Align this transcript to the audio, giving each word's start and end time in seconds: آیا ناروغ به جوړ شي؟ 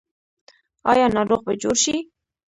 آیا 0.91 1.05
ناروغ 1.15 1.41
به 1.45 1.53
جوړ 1.61 1.75
شي؟ 1.83 1.95